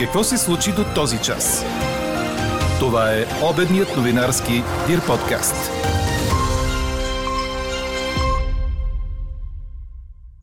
Какво 0.00 0.24
се 0.24 0.38
случи 0.38 0.70
до 0.76 0.84
този 0.94 1.22
час? 1.22 1.64
Това 2.78 3.12
е 3.12 3.24
обедният 3.52 3.96
новинарски 3.96 4.52
Дир 4.86 5.06
подкаст. 5.06 5.70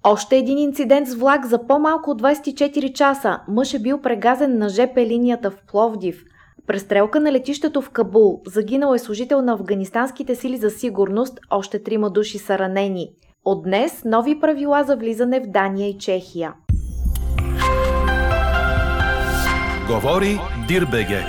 Още 0.03 0.37
един 0.37 0.57
инцидент 0.57 1.07
с 1.07 1.15
влак 1.15 1.45
за 1.45 1.67
по-малко 1.67 2.11
от 2.11 2.21
24 2.21 2.93
часа. 2.93 3.39
Мъж 3.47 3.73
е 3.73 3.79
бил 3.79 4.01
прегазен 4.01 4.57
на 4.57 4.69
ЖП 4.69 4.97
линията 4.97 5.51
в 5.51 5.57
Пловдив. 5.67 6.23
Престрелка 6.67 7.19
на 7.19 7.31
летището 7.31 7.81
в 7.81 7.89
Кабул. 7.89 8.41
Загинал 8.47 8.93
е 8.93 8.99
служител 8.99 9.41
на 9.41 9.53
афганистанските 9.53 10.35
сили 10.35 10.57
за 10.57 10.69
сигурност. 10.69 11.39
Още 11.49 11.83
трима 11.83 12.09
души 12.09 12.37
са 12.37 12.59
ранени. 12.59 13.09
От 13.45 13.63
днес 13.63 14.01
нови 14.05 14.39
правила 14.39 14.83
за 14.83 14.95
влизане 14.95 15.39
в 15.39 15.47
Дания 15.47 15.89
и 15.89 15.97
Чехия. 15.97 16.53
Говори 19.87 20.39
Дирбеге. 20.67 21.23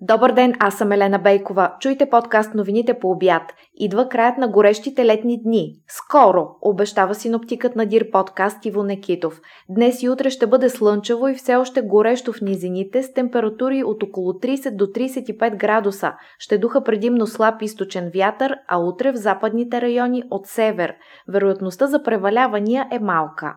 Добър 0.00 0.32
ден, 0.32 0.54
аз 0.60 0.78
съм 0.78 0.92
Елена 0.92 1.18
Бейкова. 1.18 1.72
Чуйте 1.80 2.10
подкаст 2.10 2.54
новините 2.54 2.94
по 2.94 3.10
обяд. 3.10 3.42
Идва 3.74 4.08
краят 4.08 4.38
на 4.38 4.48
горещите 4.48 5.06
летни 5.06 5.42
дни. 5.42 5.72
Скоро, 5.88 6.48
обещава 6.62 7.14
синоптикът 7.14 7.76
на 7.76 7.86
Дир 7.86 8.10
подкаст 8.10 8.64
Иво 8.64 8.82
Некитов. 8.82 9.40
Днес 9.68 10.02
и 10.02 10.08
утре 10.08 10.30
ще 10.30 10.46
бъде 10.46 10.70
слънчево 10.70 11.28
и 11.28 11.34
все 11.34 11.56
още 11.56 11.82
горещо 11.82 12.32
в 12.32 12.40
низините 12.40 13.02
с 13.02 13.12
температури 13.12 13.84
от 13.84 14.02
около 14.02 14.32
30 14.32 14.76
до 14.76 14.86
35 14.86 15.56
градуса. 15.56 16.12
Ще 16.38 16.58
духа 16.58 16.84
предимно 16.84 17.26
слаб 17.26 17.62
източен 17.62 18.10
вятър, 18.14 18.56
а 18.68 18.78
утре 18.78 19.12
в 19.12 19.16
западните 19.16 19.80
райони 19.80 20.22
от 20.30 20.46
север. 20.46 20.94
Вероятността 21.28 21.86
за 21.86 22.02
превалявания 22.02 22.88
е 22.92 22.98
малка. 22.98 23.54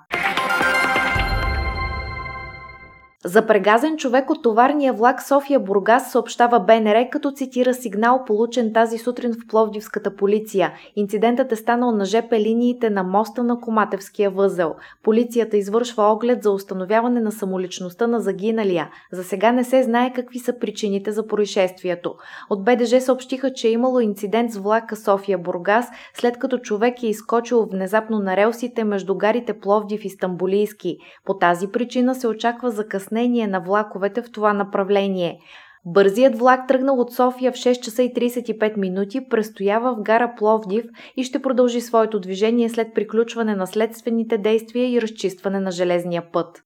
За 3.25 3.47
прегазен 3.47 3.97
човек 3.97 4.29
от 4.29 4.43
товарния 4.43 4.93
влак 4.93 5.23
София 5.23 5.59
Бургас 5.59 6.11
съобщава 6.11 6.59
БНР, 6.59 7.09
като 7.11 7.31
цитира 7.31 7.73
сигнал 7.73 8.23
получен 8.27 8.73
тази 8.73 8.97
сутрин 8.97 9.33
в 9.33 9.47
Пловдивската 9.47 10.15
полиция. 10.15 10.73
Инцидентът 10.95 11.51
е 11.51 11.55
станал 11.55 11.91
на 11.91 12.05
ЖП 12.05 12.39
линиите 12.39 12.89
на 12.89 13.03
моста 13.03 13.43
на 13.43 13.59
Коматевския 13.59 14.29
възел. 14.29 14.75
Полицията 15.03 15.57
извършва 15.57 16.03
оглед 16.03 16.43
за 16.43 16.51
установяване 16.51 17.19
на 17.21 17.31
самоличността 17.31 18.07
на 18.07 18.19
загиналия. 18.19 18.89
За 19.11 19.23
сега 19.23 19.51
не 19.51 19.63
се 19.63 19.83
знае 19.83 20.13
какви 20.13 20.39
са 20.39 20.59
причините 20.59 21.11
за 21.11 21.27
происшествието. 21.27 22.15
От 22.49 22.63
БДЖ 22.63 23.01
съобщиха, 23.01 23.53
че 23.53 23.67
е 23.67 23.71
имало 23.71 23.99
инцидент 23.99 24.51
с 24.51 24.57
влака 24.57 24.95
София 24.95 25.37
Бургас, 25.37 25.87
след 26.13 26.37
като 26.37 26.57
човек 26.57 27.03
е 27.03 27.07
изкочил 27.07 27.65
внезапно 27.71 28.19
на 28.19 28.37
релсите 28.37 28.83
между 28.83 29.15
гарите 29.15 29.59
Пловдив 29.59 30.05
и 30.05 30.09
Стамбулийски. 30.09 30.97
По 31.25 31.33
тази 31.33 31.67
причина 31.67 32.15
се 32.15 32.27
очаква 32.27 32.71
закъснение 32.71 33.08
закъснение 33.09 33.47
на 33.47 33.59
влаковете 33.59 34.21
в 34.21 34.31
това 34.31 34.53
направление. 34.53 35.39
Бързият 35.85 36.37
влак 36.39 36.67
тръгнал 36.67 36.99
от 36.99 37.13
София 37.13 37.51
в 37.51 37.55
6 37.55 37.79
часа 37.79 38.03
и 38.03 38.13
35 38.13 38.77
минути, 38.77 39.29
престоява 39.29 39.95
в 39.95 40.01
гара 40.01 40.33
Пловдив 40.37 40.85
и 41.17 41.23
ще 41.23 41.41
продължи 41.41 41.81
своето 41.81 42.19
движение 42.19 42.69
след 42.69 42.93
приключване 42.93 43.55
на 43.55 43.67
следствените 43.67 44.37
действия 44.37 44.91
и 44.91 45.01
разчистване 45.01 45.59
на 45.59 45.71
железния 45.71 46.23
път. 46.31 46.63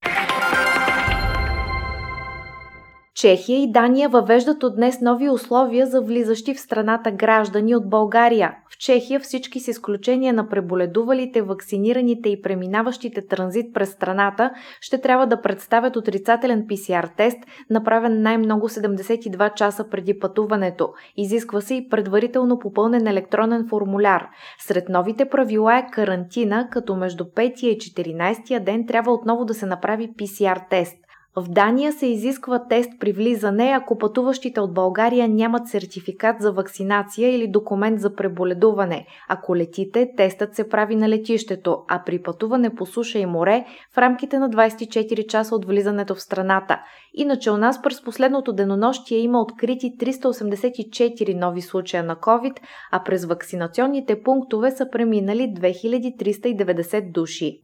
Чехия 3.14 3.62
и 3.62 3.72
Дания 3.72 4.08
въвеждат 4.08 4.62
от 4.62 4.76
днес 4.76 5.00
нови 5.00 5.30
условия 5.30 5.86
за 5.86 6.00
влизащи 6.00 6.54
в 6.54 6.60
страната 6.60 7.10
граждани 7.10 7.76
от 7.76 7.90
България. 7.90 8.54
В 8.70 8.78
Чехия 8.78 9.20
всички 9.20 9.60
с 9.60 9.68
изключение 9.68 10.32
на 10.32 10.48
преболедувалите, 10.48 11.42
вакцинираните 11.42 12.28
и 12.28 12.42
преминаващите 12.42 13.26
транзит 13.26 13.74
през 13.74 13.90
страната 13.90 14.50
ще 14.80 15.00
трябва 15.00 15.26
да 15.26 15.40
представят 15.40 15.96
отрицателен 15.96 16.66
PCR 16.66 17.16
тест, 17.16 17.38
направен 17.70 18.22
най-много 18.22 18.68
72 18.68 19.54
часа 19.54 19.88
преди 19.90 20.18
пътуването. 20.18 20.92
Изисква 21.16 21.60
се 21.60 21.74
и 21.74 21.88
предварително 21.88 22.58
попълнен 22.58 23.06
електронен 23.06 23.66
формуляр. 23.68 24.28
Сред 24.58 24.88
новите 24.88 25.24
правила 25.24 25.78
е 25.78 25.86
карантина, 25.92 26.68
като 26.70 26.96
между 26.96 27.24
5 27.24 27.64
и 27.64 27.78
14 27.78 28.64
ден 28.64 28.86
трябва 28.86 29.12
отново 29.12 29.44
да 29.44 29.54
се 29.54 29.66
направи 29.66 30.12
PCR 30.18 30.68
тест. 30.70 31.03
В 31.36 31.48
Дания 31.48 31.92
се 31.92 32.06
изисква 32.06 32.68
тест 32.68 32.90
при 33.00 33.12
влизане, 33.12 33.72
ако 33.76 33.98
пътуващите 33.98 34.60
от 34.60 34.74
България 34.74 35.28
нямат 35.28 35.68
сертификат 35.68 36.36
за 36.40 36.52
вакцинация 36.52 37.34
или 37.34 37.48
документ 37.48 38.00
за 38.00 38.14
преболедуване. 38.14 39.06
Ако 39.28 39.56
летите, 39.56 40.10
тестът 40.16 40.54
се 40.54 40.68
прави 40.68 40.96
на 40.96 41.08
летището, 41.08 41.78
а 41.88 42.02
при 42.06 42.22
пътуване 42.22 42.74
по 42.74 42.86
суша 42.86 43.18
и 43.18 43.26
море 43.26 43.64
в 43.92 43.98
рамките 43.98 44.38
на 44.38 44.50
24 44.50 45.26
часа 45.26 45.54
от 45.54 45.64
влизането 45.64 46.14
в 46.14 46.22
страната. 46.22 46.80
Иначе 47.14 47.50
у 47.50 47.56
нас 47.56 47.82
през 47.82 48.02
последното 48.02 48.52
денонощие 48.52 49.18
има 49.18 49.40
открити 49.40 49.96
384 49.98 51.34
нови 51.34 51.60
случая 51.60 52.02
на 52.04 52.16
COVID, 52.16 52.56
а 52.92 53.04
през 53.04 53.24
вакцинационните 53.24 54.22
пунктове 54.22 54.70
са 54.70 54.90
преминали 54.92 55.42
2390 55.42 57.12
души. 57.12 57.60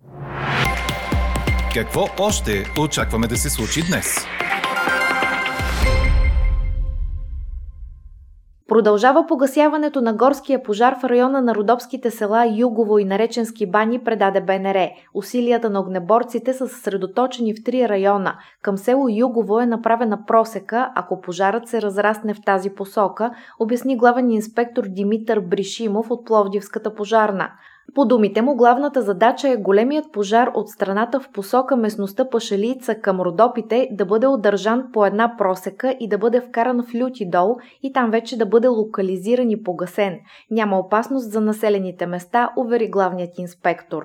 Какво 1.74 2.00
още 2.20 2.64
очакваме 2.80 3.26
да 3.26 3.36
се 3.36 3.50
случи 3.50 3.80
днес? 3.90 4.16
Продължава 8.68 9.26
погасяването 9.26 10.00
на 10.00 10.14
горския 10.14 10.62
пожар 10.62 10.96
в 11.00 11.04
района 11.04 11.42
на 11.42 11.54
родопските 11.54 12.10
села 12.10 12.46
Югово 12.56 12.98
и 12.98 13.04
Нареченски 13.04 13.66
бани, 13.70 14.04
предаде 14.04 14.40
БНР. 14.40 14.88
Усилията 15.14 15.70
на 15.70 15.80
огнеборците 15.80 16.54
са 16.54 16.68
съсредоточени 16.68 17.54
в 17.54 17.64
три 17.64 17.88
района. 17.88 18.34
Към 18.62 18.78
село 18.78 19.06
Югово 19.10 19.60
е 19.60 19.66
направена 19.66 20.26
просека, 20.26 20.92
ако 20.94 21.20
пожарът 21.20 21.68
се 21.68 21.82
разрасне 21.82 22.34
в 22.34 22.42
тази 22.46 22.70
посока, 22.70 23.30
обясни 23.58 23.96
главен 23.96 24.30
инспектор 24.30 24.84
Димитър 24.88 25.40
Бришимов 25.40 26.10
от 26.10 26.26
Пловдивската 26.26 26.94
пожарна. 26.94 27.50
По 27.94 28.04
думите 28.04 28.42
му, 28.42 28.56
главната 28.56 29.02
задача 29.02 29.48
е 29.48 29.56
големият 29.56 30.12
пожар 30.12 30.50
от 30.54 30.68
страната 30.68 31.20
в 31.20 31.28
посока 31.32 31.76
местността 31.76 32.28
Пашалица 32.28 32.94
към 32.94 33.20
Родопите 33.20 33.88
да 33.92 34.04
бъде 34.06 34.26
удържан 34.26 34.84
по 34.92 35.06
една 35.06 35.34
просека 35.38 35.96
и 36.00 36.08
да 36.08 36.18
бъде 36.18 36.40
вкаран 36.40 36.82
в 36.82 36.94
люти 36.94 37.30
дол 37.30 37.56
и 37.82 37.92
там 37.92 38.10
вече 38.10 38.38
да 38.38 38.46
бъде 38.46 38.68
локализиран 38.68 39.50
и 39.50 39.62
погасен. 39.62 40.18
Няма 40.50 40.78
опасност 40.78 41.32
за 41.32 41.40
населените 41.40 42.06
места, 42.06 42.50
увери 42.56 42.90
главният 42.90 43.38
инспектор. 43.38 44.04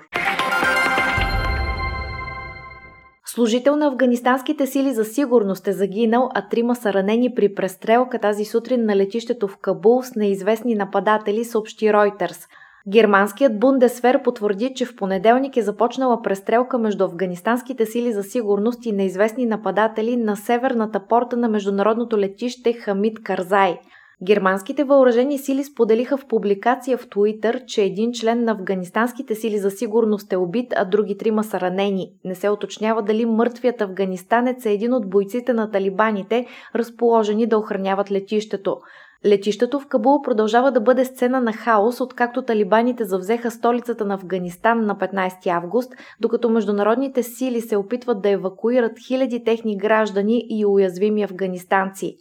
Служител 3.26 3.76
на 3.76 3.88
афганистанските 3.88 4.68
сили 4.68 4.94
за 4.94 5.06
сигурност 5.06 5.68
е 5.68 5.74
загинал, 5.74 6.30
а 6.34 6.50
трима 6.50 6.76
са 6.76 6.94
ранени 6.94 7.34
при 7.36 7.56
престрелка 7.56 8.20
тази 8.20 8.46
сутрин 8.46 8.86
на 8.86 8.96
летището 8.96 9.48
в 9.48 9.58
Кабул 9.58 10.04
с 10.04 10.16
неизвестни 10.16 10.76
нападатели, 10.76 11.44
съобщи 11.44 11.86
Reuters. 11.86 12.48
Германският 12.88 13.60
Бундесвер 13.60 14.24
потвърди, 14.24 14.74
че 14.76 14.86
в 14.86 14.96
понеделник 14.96 15.58
е 15.58 15.62
започнала 15.62 16.22
престрелка 16.22 16.78
между 16.78 17.04
афганистанските 17.04 17.86
сили 17.86 18.14
за 18.14 18.24
сигурност 18.24 18.86
и 18.86 18.92
неизвестни 18.92 19.46
нападатели 19.46 20.18
на 20.18 20.36
северната 20.36 21.08
порта 21.08 21.38
на 21.38 21.50
международното 21.50 22.18
летище 22.18 22.74
Хамид 22.74 23.24
Карзай. 23.24 23.80
Германските 24.24 24.84
въоръжени 24.84 25.38
сили 25.38 25.64
споделиха 25.64 26.18
в 26.18 26.28
публикация 26.28 26.98
в 26.98 27.10
Туитър, 27.10 27.62
че 27.68 27.84
един 27.84 28.12
член 28.12 28.44
на 28.44 28.52
афганистанските 28.52 29.36
сили 29.36 29.58
за 29.58 29.72
сигурност 29.72 30.34
е 30.34 30.38
убит, 30.38 30.74
а 30.76 30.86
други 30.86 31.18
трима 31.18 31.44
са 31.44 31.60
ранени. 31.60 32.12
Не 32.26 32.36
се 32.36 32.50
уточнява 32.50 33.04
дали 33.04 33.26
мъртвият 33.26 33.82
афганистанец 33.82 34.66
е 34.66 34.72
един 34.72 34.94
от 34.94 35.10
бойците 35.10 35.54
на 35.54 35.72
талибаните, 35.72 36.46
разположени 36.76 37.48
да 37.48 37.58
охраняват 37.58 38.12
летището. 38.12 38.78
Летището 39.26 39.80
в 39.80 39.88
Кабул 39.88 40.22
продължава 40.22 40.72
да 40.72 40.82
бъде 40.82 41.06
сцена 41.06 41.42
на 41.42 41.54
хаос, 41.54 42.02
откакто 42.02 42.42
талибаните 42.42 43.04
завзеха 43.04 43.52
столицата 43.52 44.06
на 44.06 44.14
Афганистан 44.14 44.86
на 44.86 44.96
15 44.96 45.48
август, 45.48 45.94
докато 46.20 46.50
международните 46.50 47.24
сили 47.24 47.62
се 47.62 47.78
опитват 47.78 48.22
да 48.22 48.30
евакуират 48.30 48.92
хиляди 49.08 49.44
техни 49.44 49.78
граждани 49.78 50.46
и 50.50 50.66
уязвими 50.66 51.24
афганистанци. 51.24 52.18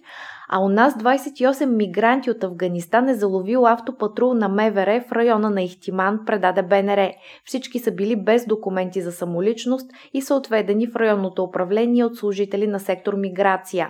А 0.56 0.60
у 0.60 0.68
нас 0.68 0.94
28 0.94 1.66
мигранти 1.66 2.30
от 2.30 2.44
Афганистан 2.44 3.08
е 3.08 3.14
заловил 3.14 3.66
автопатрул 3.66 4.34
на 4.34 4.48
МВР 4.48 5.04
в 5.08 5.12
района 5.12 5.50
на 5.50 5.62
Ихтиман, 5.62 6.20
предаде 6.26 6.62
БНР. 6.62 7.10
Всички 7.44 7.78
са 7.78 7.90
били 7.90 8.16
без 8.16 8.46
документи 8.46 9.02
за 9.02 9.12
самоличност 9.12 9.90
и 10.12 10.22
са 10.22 10.34
отведени 10.34 10.86
в 10.86 10.96
районното 10.96 11.42
управление 11.42 12.04
от 12.04 12.16
служители 12.16 12.66
на 12.66 12.80
сектор 12.80 13.14
миграция. 13.14 13.88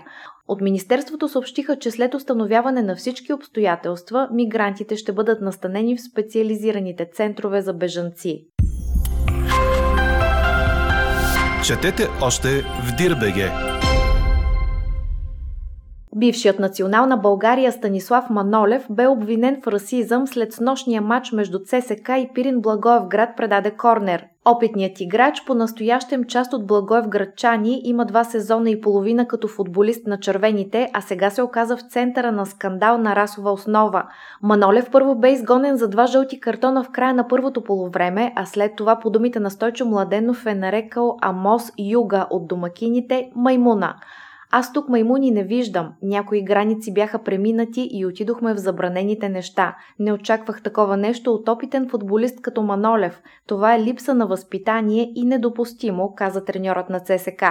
От 0.49 0.61
Министерството 0.61 1.29
съобщиха, 1.29 1.79
че 1.79 1.91
след 1.91 2.15
установяване 2.15 2.83
на 2.83 2.97
всички 2.97 3.33
обстоятелства, 3.33 4.29
мигрантите 4.33 4.97
ще 4.97 5.13
бъдат 5.13 5.41
настанени 5.41 5.97
в 5.97 6.03
специализираните 6.03 7.09
центрове 7.13 7.61
за 7.61 7.73
бежанци. 7.73 8.47
Четете 11.67 12.09
още 12.23 12.49
в 12.49 12.97
Дирбеге! 12.99 13.51
Бившият 16.25 16.59
национална 16.59 17.17
България 17.17 17.73
Станислав 17.73 18.31
Манолев 18.31 18.87
бе 18.91 19.07
обвинен 19.07 19.61
в 19.63 19.67
расизъм 19.67 20.27
след 20.27 20.53
снощния 20.53 21.03
матч 21.03 21.33
между 21.33 21.59
ЦСК 21.59 22.09
и 22.19 22.31
Пирин 22.35 22.61
Благоевград 22.61 23.31
предаде 23.37 23.71
корнер. 23.71 24.27
Опитният 24.45 25.01
играч, 25.01 25.45
по 25.47 25.55
настоящем 25.55 26.25
част 26.25 26.53
от 26.53 26.67
Благоевградчани, 26.67 27.81
има 27.85 28.05
два 28.07 28.25
сезона 28.25 28.71
и 28.71 28.81
половина 28.81 29.29
като 29.29 29.49
футболист 29.49 30.07
на 30.07 30.21
червените, 30.21 30.89
а 30.93 31.01
сега 31.01 31.31
се 31.31 31.43
оказа 31.43 31.77
в 31.77 31.83
центъра 31.91 32.33
на 32.33 32.47
скандал 32.47 32.99
на 32.99 33.17
расова 33.17 33.53
основа. 33.53 34.05
Манолев 34.43 34.91
първо 34.93 35.15
бе 35.15 35.33
изгонен 35.33 35.77
за 35.77 35.89
два 35.89 36.07
жълти 36.07 36.41
картона 36.41 36.85
в 36.85 36.91
края 36.91 37.15
на 37.15 37.29
първото 37.29 37.65
полувреме, 37.65 38.33
а 38.37 38.47
след 38.47 38.77
това 38.77 38.97
по 38.97 39.11
думите 39.11 39.41
на 39.41 39.51
Стойчо 39.51 39.85
Младенов 39.85 40.47
е 40.47 40.55
нарекал 40.55 41.17
Амос 41.21 41.73
Юга 41.79 42.27
от 42.31 42.49
домакините 42.49 43.31
Маймуна. 43.37 43.95
Аз 44.57 44.73
тук 44.73 44.89
маймуни 44.89 45.31
не 45.31 45.45
виждам. 45.45 45.93
Някои 46.03 46.43
граници 46.43 46.93
бяха 46.93 47.23
преминати 47.23 47.89
и 47.93 48.07
отидохме 48.07 48.55
в 48.55 48.59
забранените 48.59 49.29
неща. 49.29 49.77
Не 49.99 50.13
очаквах 50.13 50.63
такова 50.63 50.97
нещо 50.97 51.33
от 51.33 51.49
опитен 51.49 51.89
футболист 51.89 52.43
като 52.43 52.63
Манолев. 52.63 53.23
Това 53.47 53.75
е 53.75 53.83
липса 53.83 54.15
на 54.15 54.27
възпитание 54.27 55.13
и 55.15 55.25
недопустимо, 55.25 56.15
каза 56.17 56.45
треньорът 56.45 56.91
на 56.91 57.01
ЦСК. 57.01 57.43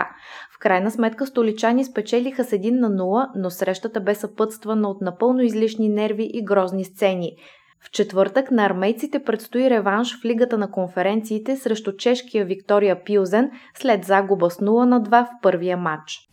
В 0.56 0.60
крайна 0.60 0.92
сметка 0.92 1.26
столичани 1.26 1.86
спечелиха 1.86 2.44
с 2.44 2.52
1 2.52 2.80
на 2.80 2.90
0, 2.92 3.30
но 3.36 3.50
срещата 3.50 4.02
бе 4.02 4.16
съпътствана 4.16 4.90
от 4.90 5.02
напълно 5.02 5.42
излишни 5.42 5.90
нерви 5.90 6.30
и 6.34 6.46
грозни 6.46 6.84
сцени. 6.84 7.32
В 7.80 7.92
четвъртък 7.92 8.52
на 8.52 8.66
армейците 8.66 9.24
предстои 9.24 9.70
реванш 9.70 10.20
в 10.22 10.26
Лигата 10.26 10.58
на 10.58 10.72
конференциите 10.72 11.58
срещу 11.58 11.96
чешкия 11.98 12.46
Виктория 12.46 13.04
Пилзен 13.04 13.52
след 13.76 14.04
загуба 14.06 14.50
с 14.50 14.58
0 14.58 14.86
на 14.86 15.02
2 15.02 15.26
в 15.26 15.30
първия 15.42 15.78
матч. 15.78 16.33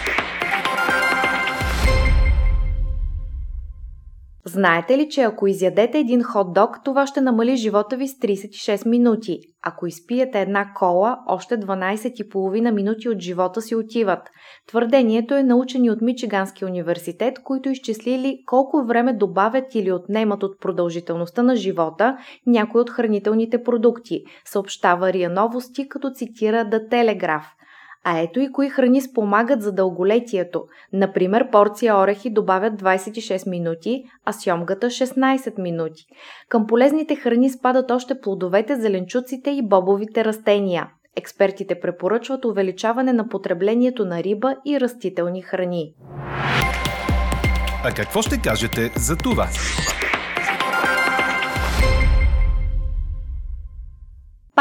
Знаете 4.53 4.97
ли, 4.97 5.09
че 5.09 5.21
ако 5.21 5.47
изядете 5.47 5.99
един 5.99 6.21
хот-дог, 6.23 6.83
това 6.83 7.07
ще 7.07 7.21
намали 7.21 7.55
живота 7.55 7.97
ви 7.97 8.07
с 8.07 8.13
36 8.13 8.89
минути? 8.89 9.39
Ако 9.63 9.87
изпиете 9.87 10.41
една 10.41 10.73
кола, 10.73 11.19
още 11.27 11.57
12,5 11.57 12.71
минути 12.71 13.09
от 13.09 13.19
живота 13.19 13.61
си 13.61 13.75
отиват. 13.75 14.29
Твърдението 14.67 15.35
е 15.35 15.43
научени 15.43 15.89
от 15.89 16.01
Мичиганския 16.01 16.67
университет, 16.67 17.43
които 17.43 17.69
изчислили 17.69 18.43
колко 18.45 18.83
време 18.85 19.13
добавят 19.13 19.75
или 19.75 19.91
отнемат 19.91 20.43
от 20.43 20.59
продължителността 20.61 21.43
на 21.43 21.55
живота 21.55 22.17
някои 22.47 22.81
от 22.81 22.89
хранителните 22.89 23.63
продукти, 23.63 24.23
съобщава 24.45 25.13
Рия 25.13 25.29
Новости, 25.29 25.89
като 25.89 26.11
цитира 26.11 26.65
The 26.65 26.89
Telegraph– 26.89 27.45
а 28.03 28.19
ето 28.19 28.39
и 28.39 28.51
кои 28.51 28.69
храни 28.69 29.01
спомагат 29.01 29.61
за 29.61 29.71
дълголетието. 29.71 30.63
Например, 30.93 31.49
порция 31.51 31.97
орехи 31.97 32.29
добавят 32.29 32.73
26 32.73 33.49
минути, 33.49 34.03
а 34.25 34.33
сьомгата 34.33 34.87
16 34.87 35.61
минути. 35.61 36.05
Към 36.49 36.67
полезните 36.67 37.15
храни 37.15 37.49
спадат 37.49 37.91
още 37.91 38.19
плодовете, 38.21 38.75
зеленчуците 38.75 39.49
и 39.49 39.67
бобовите 39.67 40.25
растения. 40.25 40.87
Експертите 41.15 41.79
препоръчват 41.79 42.45
увеличаване 42.45 43.13
на 43.13 43.29
потреблението 43.29 44.05
на 44.05 44.23
риба 44.23 44.55
и 44.65 44.79
растителни 44.79 45.41
храни. 45.41 45.93
А 47.83 47.91
какво 47.95 48.21
ще 48.21 48.41
кажете 48.41 48.91
за 48.95 49.17
това? 49.17 49.47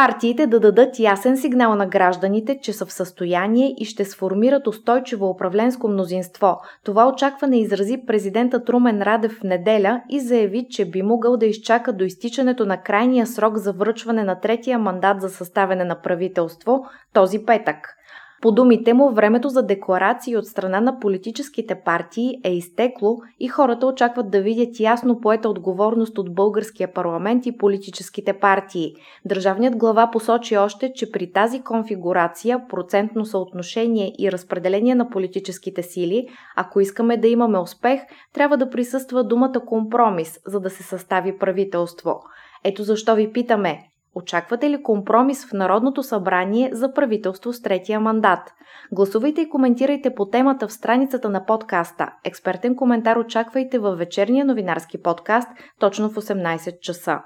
Партиите 0.00 0.46
да 0.46 0.60
дадат 0.60 0.98
ясен 0.98 1.36
сигнал 1.36 1.74
на 1.74 1.86
гражданите, 1.86 2.58
че 2.62 2.72
са 2.72 2.86
в 2.86 2.92
състояние 2.92 3.74
и 3.78 3.84
ще 3.84 4.04
сформират 4.04 4.66
устойчиво 4.66 5.30
управленско 5.30 5.88
мнозинство. 5.88 6.60
Това 6.84 7.08
очакване 7.08 7.60
изрази 7.60 8.02
президентът 8.06 8.68
Румен 8.68 9.02
Радев 9.02 9.32
в 9.32 9.42
неделя 9.42 10.02
и 10.08 10.20
заяви, 10.20 10.66
че 10.70 10.90
би 10.90 11.02
могъл 11.02 11.36
да 11.36 11.46
изчака 11.46 11.92
до 11.92 12.04
изтичането 12.04 12.66
на 12.66 12.82
крайния 12.82 13.26
срок 13.26 13.56
за 13.56 13.72
връчване 13.72 14.24
на 14.24 14.40
третия 14.40 14.78
мандат 14.78 15.20
за 15.20 15.28
съставяне 15.28 15.84
на 15.84 16.00
правителство 16.02 16.84
този 17.12 17.38
петък. 17.46 17.96
По 18.40 18.52
думите 18.52 18.94
му, 18.94 19.10
времето 19.10 19.48
за 19.48 19.62
декларации 19.62 20.36
от 20.36 20.46
страна 20.46 20.80
на 20.80 20.98
политическите 20.98 21.74
партии 21.74 22.40
е 22.44 22.52
изтекло 22.52 23.16
и 23.40 23.48
хората 23.48 23.86
очакват 23.86 24.30
да 24.30 24.40
видят 24.40 24.80
ясно 24.80 25.20
поета 25.20 25.48
отговорност 25.48 26.18
от 26.18 26.34
българския 26.34 26.92
парламент 26.92 27.46
и 27.46 27.56
политическите 27.56 28.32
партии. 28.32 28.92
Държавният 29.24 29.76
глава 29.76 30.10
посочи 30.10 30.56
още, 30.56 30.92
че 30.92 31.10
при 31.10 31.32
тази 31.32 31.62
конфигурация, 31.62 32.68
процентно 32.68 33.24
съотношение 33.24 34.12
и 34.18 34.32
разпределение 34.32 34.94
на 34.94 35.10
политическите 35.10 35.82
сили, 35.82 36.28
ако 36.56 36.80
искаме 36.80 37.16
да 37.16 37.28
имаме 37.28 37.58
успех, 37.58 38.00
трябва 38.34 38.56
да 38.56 38.70
присъства 38.70 39.24
думата 39.24 39.60
компромис, 39.66 40.38
за 40.46 40.60
да 40.60 40.70
се 40.70 40.82
състави 40.82 41.38
правителство. 41.38 42.20
Ето 42.64 42.82
защо 42.82 43.14
ви 43.14 43.32
питаме, 43.32 43.78
Очаквате 44.14 44.70
ли 44.70 44.82
компромис 44.82 45.46
в 45.46 45.52
Народното 45.52 46.02
събрание 46.02 46.70
за 46.72 46.92
правителство 46.92 47.52
с 47.52 47.62
третия 47.62 48.00
мандат? 48.00 48.52
Гласувайте 48.92 49.40
и 49.40 49.48
коментирайте 49.48 50.14
по 50.14 50.26
темата 50.26 50.68
в 50.68 50.72
страницата 50.72 51.28
на 51.28 51.46
подкаста. 51.46 52.12
Експертен 52.24 52.76
коментар 52.76 53.16
очаквайте 53.16 53.78
във 53.78 53.98
вечерния 53.98 54.44
новинарски 54.44 55.02
подкаст 55.02 55.48
точно 55.78 56.10
в 56.10 56.14
18 56.14 56.80
часа. 56.80 57.18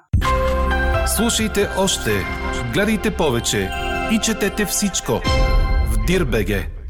Слушайте 1.17 1.69
още, 1.79 2.11
гледайте 2.75 3.17
повече 3.17 3.71
и 4.13 4.19
четете 4.19 4.65
всичко 4.65 5.13
в 5.87 6.07
Дирбеге. 6.07 6.84